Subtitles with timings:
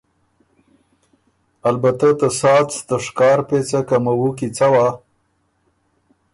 [1.69, 4.87] البته ته ساڅ ته شکار پېڅه که موُو کی څوا